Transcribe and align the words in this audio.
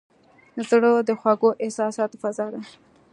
زړه 0.69 0.89
د 1.07 1.09
خوږو 1.19 1.49
احساساتو 1.63 2.15
فضا 2.23 2.47
ده. 2.53 2.61